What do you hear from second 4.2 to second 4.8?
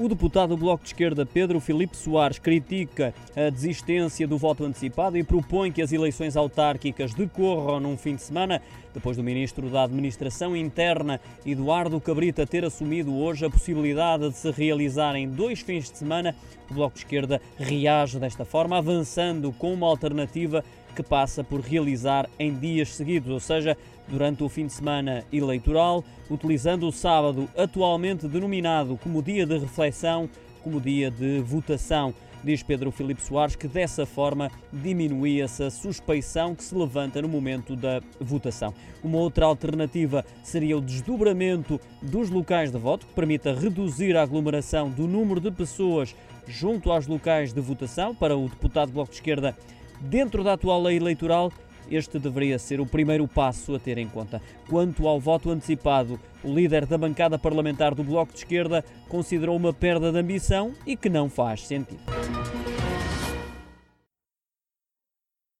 do voto